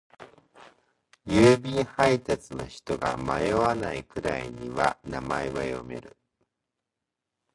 [1.27, 6.17] 郵便配達の人が迷わないくらいには名前は読める。